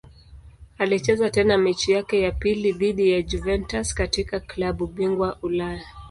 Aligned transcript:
Alicheza 0.77 1.29
tena 1.29 1.57
mechi 1.57 1.91
yake 1.91 2.21
ya 2.21 2.31
pili 2.31 2.71
dhidi 2.71 3.09
ya 3.11 3.21
Juventus 3.21 3.93
katika 3.93 4.39
klabu 4.39 4.87
bingwa 4.87 5.37
Ulaya. 5.41 5.83